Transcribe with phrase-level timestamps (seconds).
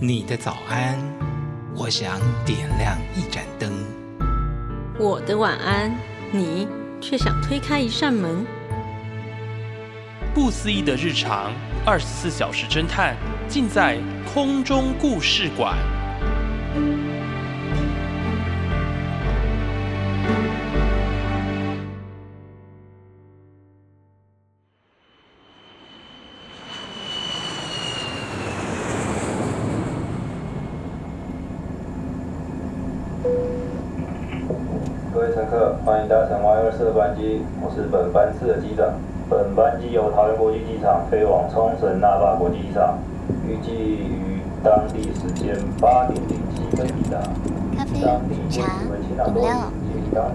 [0.00, 0.98] 你的早安，
[1.74, 3.72] 我想点亮一盏灯。
[4.98, 5.90] 我的晚安，
[6.30, 6.68] 你
[7.00, 8.44] 却想推开一扇门。
[10.34, 11.52] 不思议的日常，
[11.86, 13.16] 二十四小时侦探，
[13.48, 13.98] 尽在
[14.34, 15.78] 空中故事馆。
[35.24, 38.92] 位乘客，欢迎搭乘 Y 二四的班机，我是本班次的机长。
[39.30, 42.98] 本班机由桃园国际机场飞往冲绳那霸国际机场，
[43.48, 47.16] 预计于当地时间八点零七分抵达。
[47.74, 49.72] 咖啡、当地茶、饮料，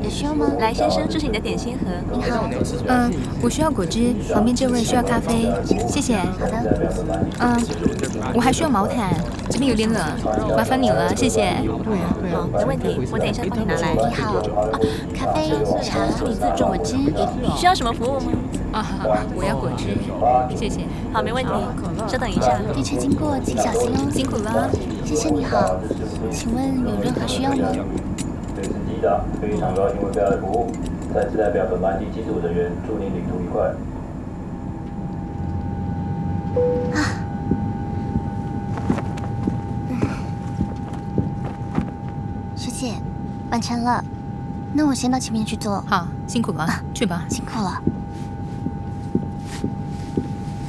[0.01, 0.47] 有需要吗？
[0.57, 1.85] 来，先生，这是你的点心盒。
[2.11, 2.49] 你好，
[2.87, 5.53] 嗯，我需要果汁，旁边这位需要咖啡，
[5.87, 6.17] 谢谢。
[6.17, 6.57] 好的。
[7.37, 7.61] 嗯，
[8.33, 9.13] 我还需要毛毯，
[9.59, 10.01] 这边有点冷，
[10.55, 11.51] 麻烦你了，谢谢。
[12.31, 13.93] 好，没问题，我等一下帮你拿来。
[13.93, 14.79] 你好，啊，
[15.13, 15.51] 咖啡、
[15.83, 16.95] 茶、你自助果汁。
[17.57, 18.31] 需要什么服务吗？
[18.71, 18.85] 啊，
[19.35, 19.97] 我要果汁，
[20.55, 20.87] 谢谢。
[21.11, 21.51] 好，没问题，
[22.07, 22.57] 稍等一下。
[22.73, 24.07] 列车经过，请小心哦。
[24.09, 24.69] 辛苦了。
[25.03, 25.75] 先生你好，
[26.31, 27.67] 请问有任何需要吗？
[28.55, 30.71] 这里是机长，非常高兴为大家服务。
[31.13, 33.75] 再次代表本班机机组人员，祝您旅途愉快。
[42.55, 42.91] 师姐，
[43.49, 44.03] 完成了，
[44.73, 45.83] 那我先到前面去做。
[45.87, 47.25] 好，辛苦了，去吧。
[47.29, 47.81] 辛苦了。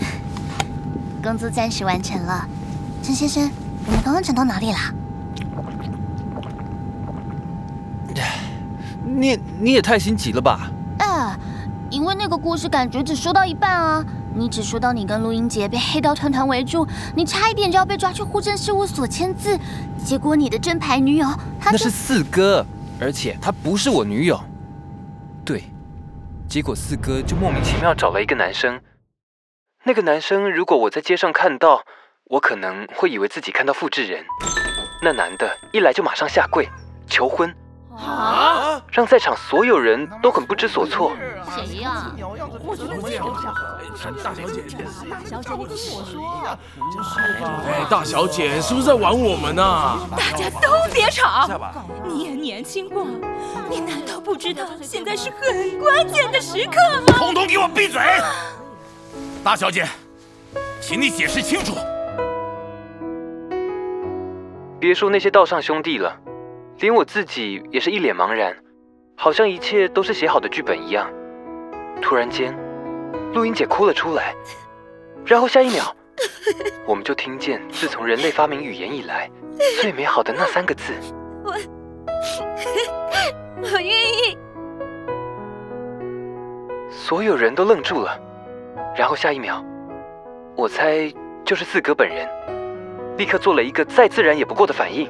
[1.22, 2.48] 工作暂时完成了。
[3.02, 3.50] 陈先生，
[3.86, 4.78] 我们刚刚讲到哪里了？
[9.04, 10.70] 你你也太心急了吧？
[10.98, 11.38] 啊，
[11.90, 14.02] 因为那个故事感觉只说到一半啊，
[14.34, 16.86] 你只说到你跟陆英杰被黑道团团围住，
[17.16, 19.58] 你差一点就要被抓去户政事务所签字，
[20.04, 21.26] 结果你的正牌女友
[21.60, 22.64] 她那是四哥，
[23.00, 24.40] 而且她不是我女友。
[25.44, 25.64] 对，
[26.48, 28.80] 结果四哥就莫名其妙找了一个男生。
[29.84, 31.82] 那个男生如果我在街上看到，
[32.24, 34.24] 我可能会以为自己看到复制人。
[35.02, 36.68] 那男的一来就马上下跪
[37.06, 37.52] 求婚，
[37.96, 38.39] 啊？
[38.90, 41.12] 让在场所有人都很不知所措。
[41.54, 42.12] 谁呀、
[42.64, 43.34] 我觉得我也有
[43.96, 44.62] 小大小姐，
[45.26, 49.98] 大小姐，你听我说，哎，大小姐是不是在玩我们啊？
[50.10, 51.48] 大家都别吵，
[52.04, 53.04] 你也年轻过，
[53.68, 57.06] 你难道不知道现在是很关键的时刻吗？
[57.08, 58.00] 统统给我闭嘴！
[59.42, 59.86] 大小姐，
[60.80, 61.74] 请你解释清楚。
[64.78, 66.16] 别说那些道上兄弟了，
[66.78, 68.56] 连我自己也是一脸茫然，
[69.22, 71.06] 好像一切都是写好的剧本一样。
[72.00, 72.56] 突然间，
[73.34, 74.34] 录音姐哭了出来，
[75.26, 75.94] 然后下一秒，
[76.88, 79.30] 我们就听见自从人类发明语言以来
[79.78, 80.94] 最美好的那三个字。
[81.44, 81.52] 我
[83.62, 84.38] 我愿意。
[86.88, 88.18] 所有人都愣住了，
[88.96, 89.62] 然后下一秒，
[90.56, 91.12] 我猜
[91.44, 92.26] 就是四哥本人，
[93.18, 95.06] 立刻做了一个再自然也不过的反应。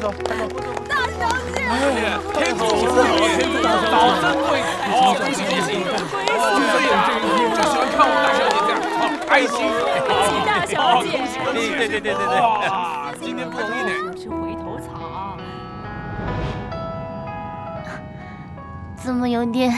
[0.00, 0.08] 大
[1.76, 2.00] 小姐
[2.32, 2.88] 天主是
[3.92, 5.68] 保真贵，好，恭喜恭喜！
[6.32, 7.12] 哦，这眼睛
[7.52, 9.52] 就喜欢看我大小姐这样，好开心，
[10.08, 10.74] 恭喜大小
[11.04, 11.06] 姐
[11.52, 12.64] 对对对对对对，
[13.20, 13.92] 今天不容易呢。
[14.16, 15.36] 是回头草。
[18.96, 19.70] 怎么有点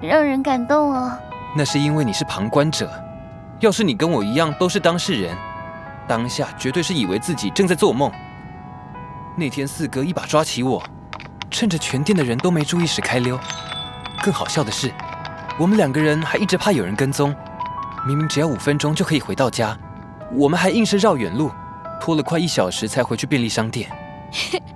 [0.00, 1.12] 让人感动哦？
[1.54, 2.90] 那是因为你是旁观者，
[3.60, 5.36] 要是你跟我一样都是当事人，
[6.06, 8.10] 当下绝对是以为自己正在做梦。
[9.38, 10.82] 那天四哥一把抓起我，
[11.48, 13.38] 趁着全店的人都没注意时开溜。
[14.20, 14.92] 更好笑的是，
[15.56, 17.32] 我们两个人还一直怕有人跟踪，
[18.04, 19.78] 明明只要五分钟就可以回到家，
[20.32, 21.52] 我们还硬是绕远路，
[22.00, 23.88] 拖了快一小时才回去便利商店。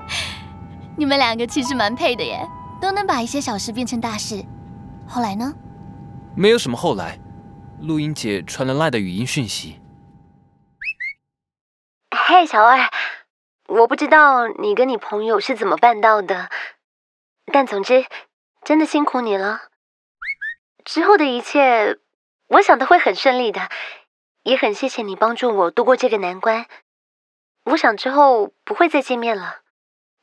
[0.97, 2.49] 你们两个其实蛮配的耶，
[2.81, 4.45] 都能把一些小事变成大事。
[5.09, 5.53] 后来呢？
[6.37, 7.19] 没有什么后来，
[7.81, 9.81] 录音姐传了赖的语音讯息。
[12.29, 12.79] 嘿，小二，
[13.73, 16.51] 我不知道你跟你朋友是怎么办到的，
[17.47, 18.05] 但总之，
[18.63, 19.71] 真的辛苦你了。
[20.85, 21.99] 之后的一切，
[22.49, 23.71] 我想都会很顺利的，
[24.43, 26.67] 也很谢谢你帮助我度过这个难关。
[27.65, 29.63] 我想之后不会再见面了，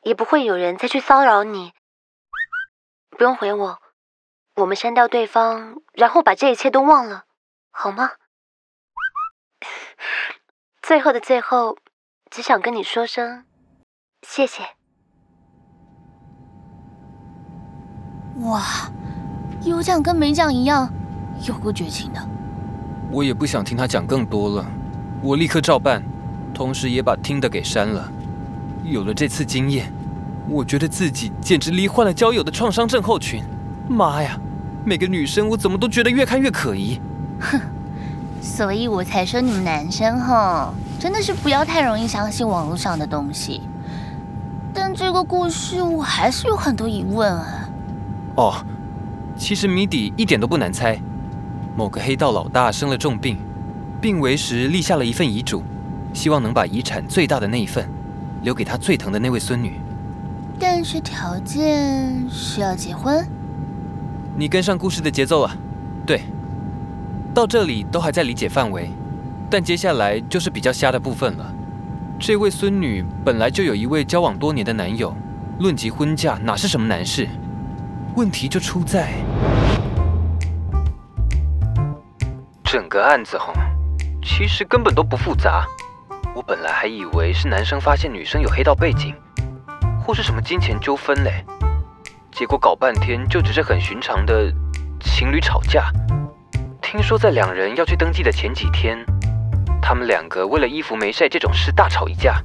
[0.04, 1.74] 也不会有人再去骚扰你。
[3.10, 3.82] 不用回我，
[4.58, 7.26] 我们删掉对方，然后把这一切都忘了，
[7.72, 8.12] 好吗？
[10.84, 11.80] 最后的最后，
[12.30, 13.44] 只想跟你说声
[14.22, 14.62] 谢谢。
[18.42, 18.64] 哇，
[19.64, 20.88] 有讲跟没讲一样，
[21.48, 22.22] 有过绝情的。
[23.12, 24.66] 我也不想听他讲更多了，
[25.24, 26.04] 我立刻照办，
[26.54, 28.12] 同时也把听的给删了。
[28.84, 29.92] 有了这次经验，
[30.48, 33.44] 我觉得自己简直罹患了交友的创伤症候群。
[33.90, 34.40] 妈呀，
[34.86, 37.02] 每个女生我怎么都觉得越看越可疑。
[37.40, 37.60] 哼，
[38.40, 43.62] 所以我才说你们男生哈，真的是不要太容易相信网络上的东西。
[44.74, 47.70] 但这个故事我还是有很多疑问啊。
[48.36, 48.54] 哦，
[49.38, 51.00] 其实谜底一点都不难猜。
[51.76, 53.38] 某个黑道老大生了重病，
[54.02, 55.64] 病危时立下了一份遗嘱，
[56.14, 57.90] 希望能把遗产最大的那一份
[58.42, 59.80] 留给他最疼的那位孙女。
[60.60, 63.26] 但是条件是要结婚。
[64.36, 65.56] 你跟上故事的节奏啊，
[66.06, 66.24] 对，
[67.34, 68.92] 到这里都还在理解范围，
[69.50, 71.56] 但接下来就是比较瞎的部分了。
[72.20, 75.16] 这位孙女本来就有一位交往多年的男友，
[75.60, 77.28] 论及婚嫁哪是什么难事？
[78.16, 79.14] 问题就出在
[82.64, 83.54] 整个案子哈，
[84.22, 85.66] 其实根本都不复杂。
[86.36, 89.16] 我本来还以为是男生发现女生有黑道背景，
[90.06, 91.44] 或是什么金钱纠纷嘞，
[92.32, 94.54] 结果搞半天就只是很寻常的
[95.00, 95.92] 情侣吵架。
[96.82, 98.98] 听说在两人要去登记的前几天，
[99.90, 102.40] 他们两个为了衣服没晒这种事大吵一架，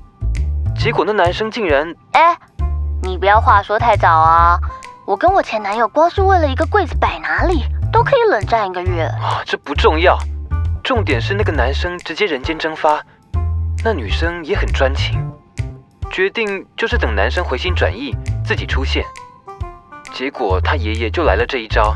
[0.74, 1.94] 结果那男生竟然……
[2.12, 2.34] 哎，
[3.02, 4.58] 你不要话说太早啊！
[5.06, 9.02] 我跟我前男友光是为了一个柜子摆哪里，都可以冷战一个月。
[9.02, 10.16] 啊，这不重要，
[10.82, 13.04] 重点是那个男生直接人间蒸发，
[13.84, 15.20] 那女生也很专情，
[16.10, 19.04] 决定就是等男生回心转意自己出现。
[20.14, 21.94] 结果他爷爷就来了这一招，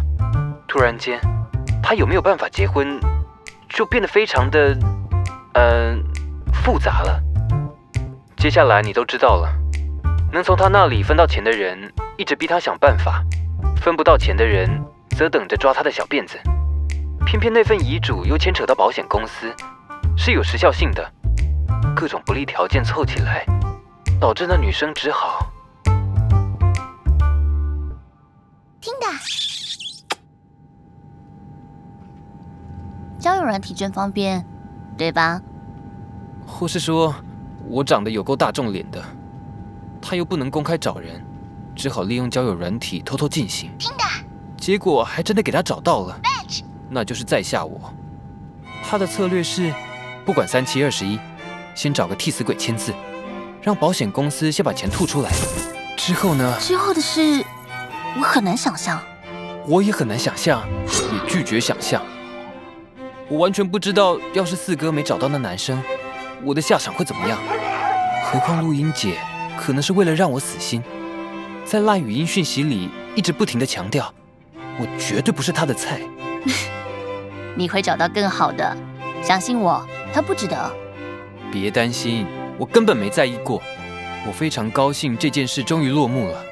[0.68, 1.18] 突然间，
[1.82, 3.00] 他有没有办法结婚，
[3.70, 4.76] 就变得非常的，
[5.60, 6.04] 嗯，
[6.52, 7.20] 复杂了。
[8.36, 9.52] 接下来你都知道了，
[10.32, 11.92] 能从他那里分到钱的人。
[12.16, 13.24] 一直逼他想办法，
[13.76, 14.68] 分不到钱的人
[15.16, 16.36] 则等着抓他的小辫子。
[17.24, 19.52] 偏偏那份遗嘱又牵扯到保险公司，
[20.16, 21.12] 是有时效性的，
[21.94, 23.44] 各种不利条件凑起来，
[24.20, 25.46] 导致那女生只好
[28.80, 29.06] 听的。
[33.18, 34.44] 交友软体真方便，
[34.96, 35.40] 对吧？
[36.58, 37.14] 或是说，
[37.68, 39.00] 我长得有够大众脸的，
[40.02, 41.24] 他又不能公开找人。
[41.76, 44.02] 只好利用交友软体偷偷进行，听的，
[44.56, 46.20] 结果还真的给他找到了，
[46.90, 47.94] 那就是在下我。
[48.82, 49.72] 他的策略是，
[50.26, 51.16] 不管三七二十一，
[51.76, 52.92] 先找个替死鬼签字，
[53.62, 55.30] 让保险公司先把钱吐出来。
[55.96, 56.56] 之后呢？
[56.58, 57.44] 之后的事，
[58.16, 59.00] 我很难想象。
[59.64, 60.68] 我也很难想象，
[61.12, 62.02] 也拒绝想象。
[63.28, 65.80] 我完全不知道，要是四哥没找到那男生，
[66.44, 67.38] 我的下场会怎么样？
[68.24, 69.18] 何况录音姐，
[69.58, 70.82] 可能是为了让我死心。
[71.64, 74.12] 在烂语音讯息里一直不停的强调，
[74.78, 76.00] 我绝对不是她的菜。
[77.56, 78.76] 你会找到更好的，
[79.22, 80.72] 相信我，他不值得。
[81.50, 82.26] 别担心，
[82.56, 83.60] 我根本没在意过。
[84.26, 86.44] 我非常高兴这件事终于落幕了。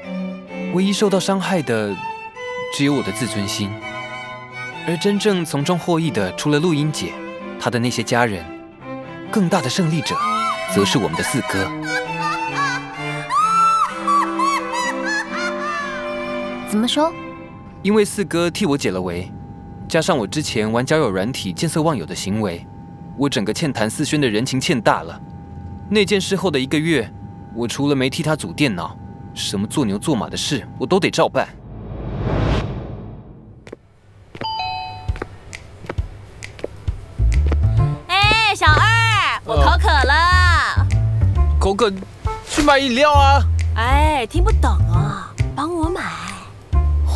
[0.73, 1.95] 唯一受到伤害的，
[2.73, 3.71] 只有我的自尊心。
[4.87, 7.13] 而真正从中获益的，除了录音姐，
[7.59, 8.43] 她的那些家人，
[9.31, 10.15] 更大的胜利者，
[10.73, 11.69] 则是我们的四哥。
[16.69, 17.13] 怎么说？
[17.83, 19.31] 因为四哥替我解了围，
[19.87, 22.65] 加上我之前玩交友软体见色忘友的行为，
[23.17, 25.19] 我整个欠谭思轩的人情欠大了。
[25.89, 27.09] 那件事后的一个月，
[27.53, 28.97] 我除了没替他组电脑，
[29.33, 31.47] 什么做牛做马的事我都得照办。
[41.77, 41.93] 口渴，
[42.49, 43.39] 去买饮料啊！
[43.75, 46.01] 哎，听不懂啊，帮我买。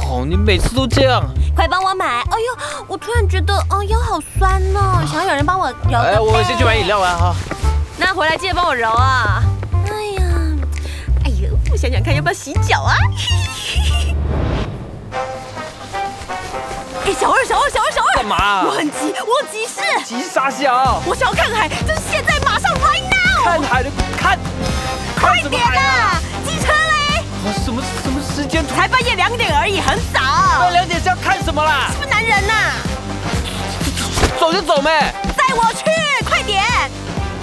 [0.07, 1.23] 哦，你每次都这样，
[1.55, 2.05] 快帮我买！
[2.05, 5.97] 哎呦，我突然觉得哦腰好酸哦，想要有人帮我揉。
[5.97, 7.35] 哎，我先去买饮料了哈。
[7.97, 9.41] 那回来记得帮我揉啊！
[9.87, 10.23] 哎呀，
[11.25, 12.93] 哎呦，我想想看要不要洗脚啊？
[17.03, 18.63] 哎，小二，小二，小二，小二，干嘛？
[18.65, 19.81] 我很急，我急事。
[20.05, 21.01] 急啥小？
[21.07, 23.43] 我想要看海，就是现在，马上，right now。
[23.43, 24.37] 看海的，看，
[25.21, 26.19] 快点啊！
[26.45, 27.23] 机车嘞？
[27.63, 28.65] 什么什么时间？
[28.67, 30.19] 才半夜两点而已，很早。
[30.59, 31.89] 半夜两点是要看什么啦？
[31.91, 32.53] 是不是男人呐？
[34.39, 35.13] 走就走呗。
[35.37, 35.83] 载我去，
[36.25, 36.63] 快点！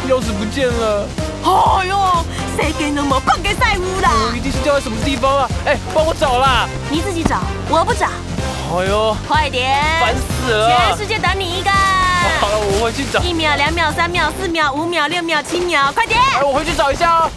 [0.09, 1.07] 钥匙不见了。
[1.45, 2.25] 哎呦，
[2.57, 4.09] 谁给那么半给在屋的？
[4.37, 5.49] 一定是掉在什么地方啊！
[5.65, 6.69] 哎，帮我找啦！
[6.91, 8.07] 你自己找，我不找。
[8.07, 9.81] 哎呦，快点！
[10.01, 10.69] 烦死了！
[10.89, 11.71] 全世界等你一个。
[11.71, 13.21] 好了，我回去找。
[13.21, 16.21] 一秒、两秒、三秒、四秒、五秒、六秒、七秒，快点！
[16.35, 17.31] 哎，我回去找一下哦。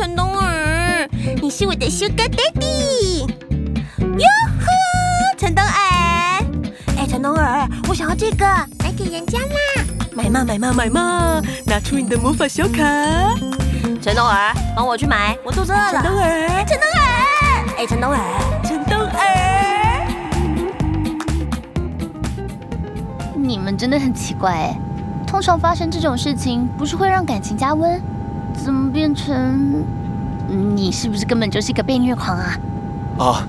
[0.00, 1.08] 哎。
[1.54, 3.26] 是我的 Sugar Daddy。
[3.98, 4.26] 哟
[4.58, 4.66] 呵，
[5.36, 6.42] 陈东儿，
[6.96, 8.46] 哎，陈东儿，我想要这个，
[8.78, 9.84] 买给人家啦。
[10.14, 12.82] 买嘛买嘛买嘛，拿出你的魔法小卡。
[14.00, 16.02] 陈东儿，帮我去买，我肚子饿了。
[16.02, 16.98] 陈东儿，陈东儿，
[17.76, 18.16] 哎，陈东儿，
[18.64, 19.18] 陈东儿。
[23.36, 24.74] 你们真的很奇怪哎，
[25.26, 28.00] 通常发生这种事情不是会让感情加温，
[28.52, 29.84] 怎么变成
[30.74, 32.58] 你是不是根本就是一个被虐狂啊？
[33.18, 33.46] 啊，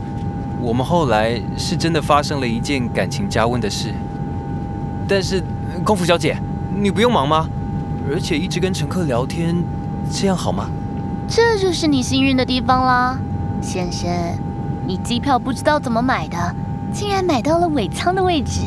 [0.62, 3.94] 我们后来是真的发生了一件感情加温的事，
[5.08, 5.44] 但是
[5.84, 6.38] 空服小姐。
[6.76, 7.48] 你不用忙吗？
[8.12, 9.56] 而且一直跟乘客聊天，
[10.12, 10.68] 这样好吗？
[11.28, 13.18] 这就是你幸运的地方啦，
[13.62, 14.10] 先生。
[14.86, 16.56] 你机票不知道怎么买的，
[16.92, 18.62] 竟然买到了尾舱的位置。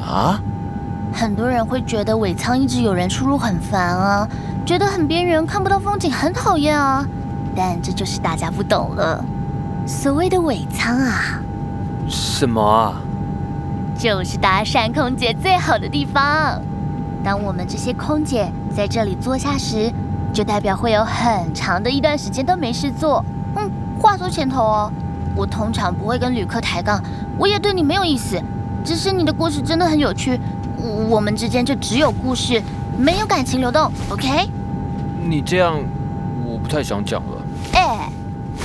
[0.00, 0.40] 啊？
[1.12, 4.28] 很多人会觉得尾舱一直有人出入很烦啊，
[4.66, 7.06] 觉得很边缘，看不到风景，很讨厌啊。
[7.54, 9.24] 但这就是大家不懂了，
[9.86, 11.40] 所谓的尾舱啊。
[12.08, 13.00] 什么啊？
[13.96, 16.60] 就是搭讪空姐最好的地方。
[17.22, 19.90] 当我们这些空姐在这里坐下时，
[20.32, 23.24] 就代表会有很长的一段时间都没事做。
[23.54, 23.70] 嗯，
[24.00, 24.92] 话说前头哦，
[25.36, 27.00] 我通常不会跟旅客抬杠，
[27.38, 28.42] 我也对你没有意思，
[28.84, 30.40] 只是你的故事真的很有趣，
[31.08, 32.60] 我们之间就只有故事，
[32.98, 33.90] 没有感情流动。
[34.10, 34.50] OK？
[35.28, 35.82] 你这样，
[36.44, 37.42] 我不太想讲了。
[37.72, 38.08] 哎，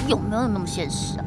[0.07, 1.25] 有没有那么现实啊？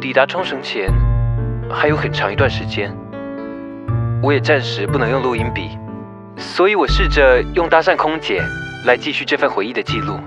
[0.00, 0.90] 抵达冲绳前
[1.70, 2.96] 还有很长一段时间，
[4.22, 5.76] 我也暂时不能用录音笔，
[6.36, 8.42] 所以我试着用搭讪空姐
[8.86, 10.18] 来继续这份回忆的记录。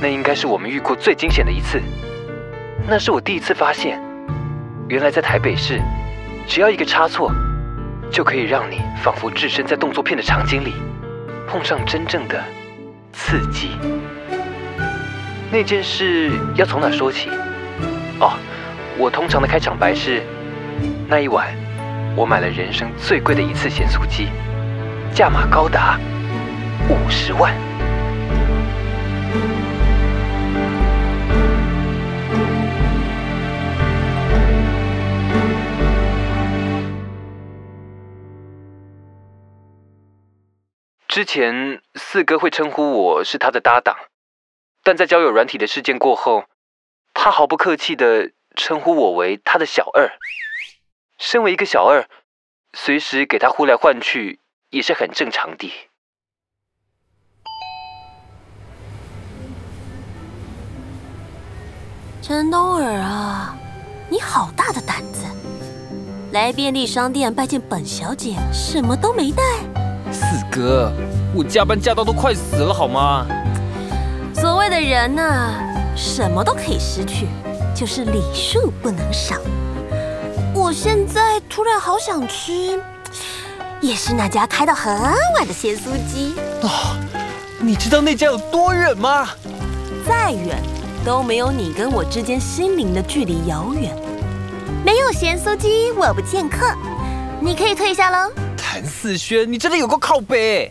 [0.00, 1.82] 那应该是我们遇过最惊险的一次。
[2.88, 4.00] 那是我第一次发现，
[4.88, 5.80] 原来在台北市，
[6.46, 7.32] 只要一个差错，
[8.12, 10.72] 就可以让你仿佛置身在动作片的场景里，
[11.48, 12.40] 碰上真正的
[13.12, 13.70] 刺激。
[15.50, 17.28] 那件事要从哪说起？
[18.20, 18.34] 哦，
[18.96, 20.22] 我通常的开场白是：
[21.08, 21.48] 那一晚，
[22.14, 24.28] 我买了人生最贵的一次咸酥鸡，
[25.12, 25.98] 价码高达
[26.88, 27.52] 五十万。
[41.16, 43.96] 之前四哥会称呼我是他的搭档，
[44.82, 46.44] 但在交友软体的事件过后。
[47.14, 50.10] 他毫不客气的称呼我为他的小二。
[51.16, 52.06] 身为一个小二，
[52.74, 55.72] 随时给他呼来唤去也是很正常的。
[62.20, 63.56] 陈东儿啊，
[64.10, 65.24] 你好大的胆子，
[66.32, 69.42] 来便利商店拜见本小姐，什么都没带。
[70.12, 70.92] 四哥，
[71.34, 73.26] 我加班加到都快死了，好吗？
[74.34, 75.22] 所谓的人呢？
[75.96, 77.26] 什么都可以失去，
[77.74, 79.36] 就是礼数不能少。
[80.54, 82.78] 我现在突然好想吃，
[83.80, 84.94] 也是那家开到很
[85.36, 86.34] 晚的咸酥鸡。
[86.62, 86.96] 啊，
[87.58, 89.28] 你知道那家有多远吗？
[90.06, 90.62] 再远
[91.04, 93.96] 都没有你跟我之间心灵的距离遥远。
[94.84, 96.66] 没有咸酥鸡，我不见客。
[97.40, 98.30] 你可以退下喽。
[98.76, 100.70] 谭四轩，你真的有个靠背。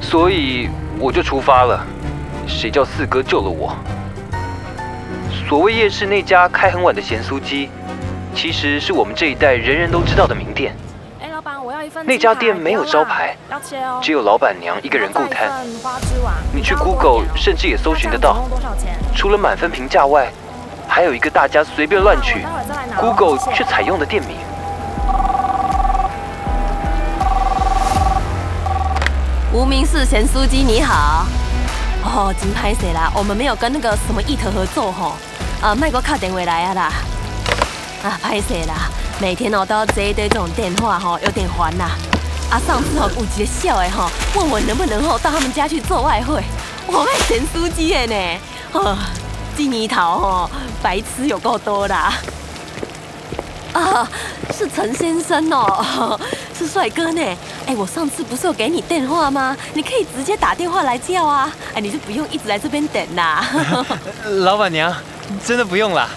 [0.00, 1.86] 所以我就出发了，
[2.46, 3.76] 谁叫四哥救了我？
[5.46, 7.68] 所谓夜市那家开很晚的咸酥鸡，
[8.34, 10.74] 其实是我们这一代人人都知道的名店。
[11.20, 12.06] 哎，老板，我要一份。
[12.06, 13.36] 那家店没有招牌，
[14.00, 15.50] 只有老板娘一个人顾摊。
[16.54, 18.48] 你去 Google 甚至也搜寻得到。
[19.14, 20.32] 除了满分评价外，
[20.98, 22.44] 还有一个大家随便乱取
[22.98, 24.36] ，Google 却采用的店名。
[29.52, 31.24] 无名氏咸酥鸡，你好。
[32.02, 33.12] 哦，真拍谁啦？
[33.14, 35.12] 我们没有跟那个什么 Eat 合作吼。
[35.62, 36.92] 啊，麦哥卡电话来啊啦。
[38.02, 38.90] 啊，拍谁啦？
[39.20, 41.84] 每天哦都要接一堆这种电话吼，有点烦呐。
[42.50, 46.42] 啊，上次哦有一个笑的吼，问我能不能吼到他们家去做外汇。
[46.88, 48.40] 我卖咸酥鸡的呢。
[48.72, 48.98] 啊，
[49.58, 50.50] 这年头吼，
[50.80, 52.14] 白痴有够多啦。
[53.72, 54.08] 啊，
[54.56, 56.16] 是陈先生哦，
[56.56, 57.20] 是帅哥呢。
[57.66, 59.56] 哎，我上次不是有给你电话吗？
[59.74, 61.52] 你可以直接打电话来叫啊。
[61.74, 63.44] 哎，你就不用一直来这边等啦。
[64.42, 64.94] 老板娘，
[65.44, 66.08] 真的不用啦，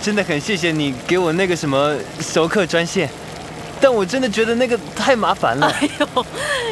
[0.00, 3.10] 真的很谢谢你给我那个什么熟客专线。
[3.84, 5.66] 但我真的觉得那个太麻烦了。
[5.66, 6.26] 哎呦，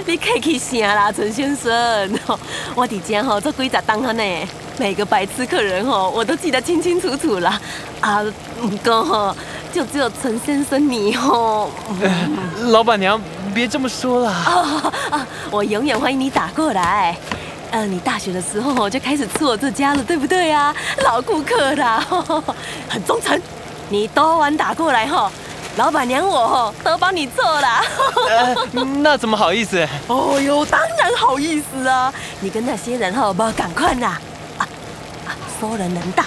[0.07, 1.71] 你客气啥啦，陈先生？
[2.75, 7.61] 我伫家吼做几十档呢，每个白痴客人吼我都记得清清楚楚啦。
[8.00, 8.25] 啊，
[8.59, 9.37] 不过吼，
[9.75, 11.71] 就只有陈先生你吼。
[12.71, 13.21] 老板娘，
[13.52, 14.31] 别这么说啦。
[14.33, 17.14] 啊啊，我永远欢迎你打过来。
[17.73, 20.75] 呃，你大学的时候就开始吃我这家了，对不对啊？
[21.04, 22.02] 老顾客啦，
[22.88, 23.38] 很忠诚。
[23.90, 25.31] 你多晚打过来吼，
[25.76, 27.82] 老板娘我吼都帮你做啦。
[29.02, 29.86] 那怎么好意思？
[30.06, 32.12] 哦哟，当然好意思啊！
[32.40, 34.18] 你跟那些人吼不赶快呐！
[34.58, 34.68] 啊
[35.26, 36.26] 啊，说人能大。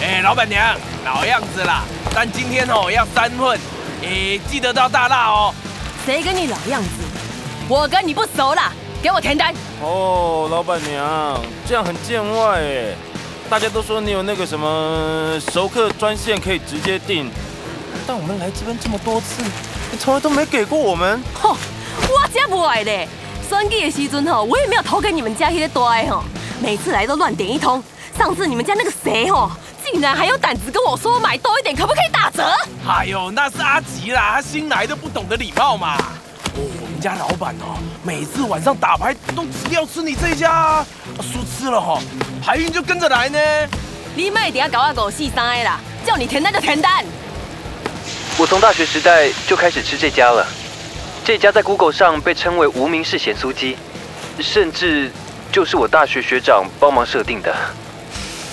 [0.00, 1.82] 哎，老板娘，老样子啦，
[2.14, 3.58] 但今天哦要三份，
[4.02, 5.52] 哎，记得到大辣哦。
[6.04, 6.88] 谁跟你老样子？
[7.68, 8.70] 我跟你不熟啦，
[9.02, 9.52] 给我填单。
[9.82, 12.94] 哦，老板娘，这样很见外哎。
[13.48, 17.30] 大家都说你有那个什么熟客专线可以直接订，
[18.04, 19.40] 但我们来这边这么多次，
[19.92, 21.22] 你从来都没给过我们。
[21.40, 21.56] 哼，
[22.10, 23.08] 我才不爱嘞！
[23.48, 26.24] 选举的时阵吼，我也没有投给你们家那些大的吼，
[26.60, 27.82] 每次来都乱点一通。
[28.18, 29.48] 上次你们家那个谁吼，
[29.84, 32.42] 竟然还有胆子跟我说买多一点可不可以打折？
[32.88, 35.96] 哎呦，那是阿吉啦，他新来的不懂得礼貌嘛。
[36.56, 40.84] 哦，我们家老板哦，每次晚上打牌都只要吃你这一家，
[41.22, 42.00] 输吃了哈，
[42.42, 43.38] 牌运就跟着来呢。
[44.14, 47.04] 你卖点搞啊狗细三啦，叫你填单就填单。
[48.38, 50.46] 我从大学时代就开始吃这家了，
[51.24, 53.76] 这家在 Google 上被称为无名氏咸酥鸡，
[54.40, 55.10] 甚至
[55.50, 57.54] 就是我大学学长帮忙设定的。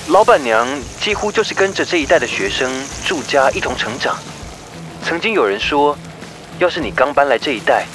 [0.08, 0.67] 老板娘
[1.00, 2.70] 几乎就是跟着这一代的学生
[3.05, 4.17] 住家一同成长。
[5.05, 5.98] 曾经有人说，
[6.60, 7.86] 要是你刚搬来这一代，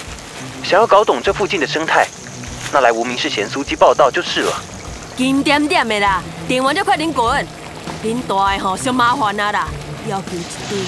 [0.62, 2.06] 想要搞懂这附近的生态，
[2.72, 4.52] 那来无名氏咸酥鸡报道就是了。
[5.16, 7.46] 紧点点的啦，点完就快点滚。
[8.04, 9.68] 恁大的吼小麻烦啊啦，
[10.06, 10.78] 要求一堆，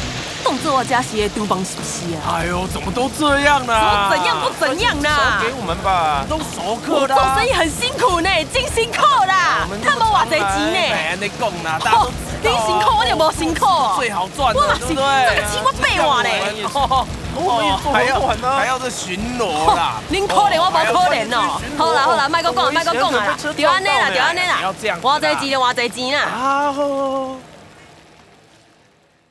[0.45, 2.37] 当做我家是的厨房是不是啊？
[2.37, 4.11] 哎呦，怎么都这样呢？
[4.11, 5.41] 怎样不怎样啦？
[5.43, 7.15] 给我们吧，都熟客的。
[7.15, 9.67] 做生意很辛苦呢，真辛苦啦。
[9.83, 10.95] 他们偌侪钱呢？
[10.95, 12.11] 哎，你讲啦，大家都
[12.43, 13.67] 你辛苦我就无辛苦。
[13.99, 15.05] 最好赚的，对不对？
[15.29, 16.31] 这个钱我八万呢。
[16.73, 20.01] 哦，还要还要这巡逻啦！
[20.11, 21.61] 恁可怜我无可怜哦。
[21.79, 24.61] 好啦好啦，卖个讲啊卖个讲啊啦，就安尼啦就安尼啦。
[24.63, 26.23] 偌侪钱就偌侪钱啦。
[26.23, 27.37] 啊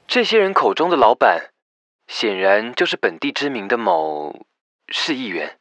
[0.08, 1.52] 这些人口中的老板，
[2.08, 4.46] 显然就是本地知名的某
[4.88, 5.58] 市议员。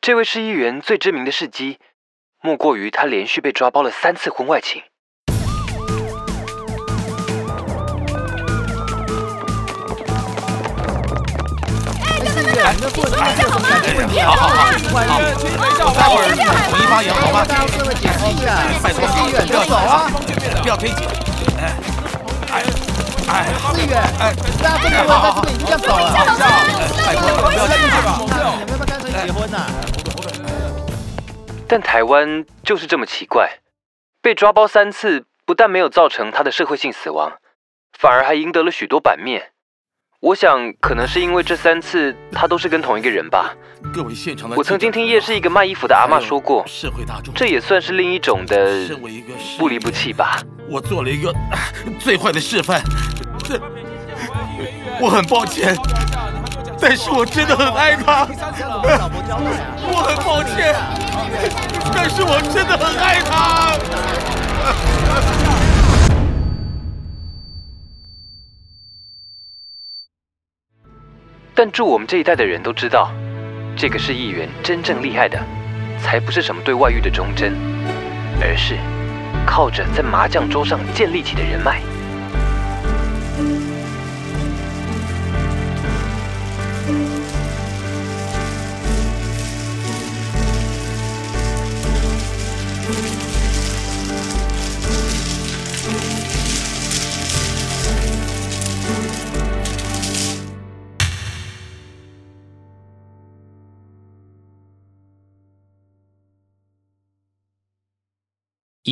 [0.00, 1.78] 这位市议员最知名的事迹，
[2.40, 4.82] 莫过于他连续被抓包了三次婚外情。
[13.18, 14.32] 哎，那做这个好？
[14.32, 14.70] 好好好，
[15.94, 16.24] 待会儿
[16.70, 17.36] 统一发言好吗？
[18.82, 18.98] 拜托，
[19.46, 20.10] 不要走啊！
[20.62, 21.04] 不要推挤。
[21.58, 21.60] 哎，
[22.52, 22.54] 哎，
[23.28, 23.34] 哎，
[23.74, 24.32] 志远，哎，
[24.62, 26.44] 大家这么多，在这边已经这样走了，
[27.04, 28.08] 拜托，不要再进去吧。
[28.20, 29.66] 你们要不要干脆结婚呐？
[31.68, 33.58] 但台湾就是这么奇怪，
[34.22, 37.32] 被抓包三次，不但没有造成他的社会性死亡，
[37.98, 39.50] 反而还赢得了许多版面。
[40.20, 43.54] 我想，可能是因为这三次他都是跟同一个人吧。
[43.92, 46.64] 各位现场的，我曾经听夜市一个卖衣服的阿妈说过，
[47.34, 48.88] 这也算是另一种的
[49.58, 50.40] 不离不弃吧。
[50.70, 51.34] 我做了一个
[52.00, 52.82] 最坏的示范，
[55.00, 55.76] 我很抱歉，
[56.80, 58.26] 但是我真的很爱他。
[59.88, 60.74] 我很抱歉，
[61.94, 63.76] 但是我真的很爱他。
[71.58, 73.10] 但住我们这一代的人都知道，
[73.74, 75.42] 这个是议员真正厉害的，
[75.98, 77.54] 才不是什么对外遇的忠贞，
[78.42, 78.76] 而是
[79.46, 81.80] 靠着在麻将桌上建立起的人脉。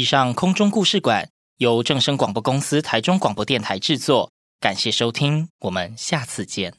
[0.05, 6.75] 上空中故事馆由正声广播公司台中广播电台制作，感谢收听，我们下次见。